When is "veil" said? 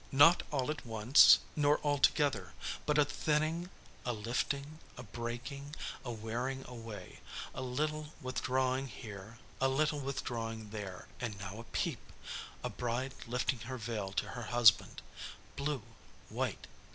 13.77-14.11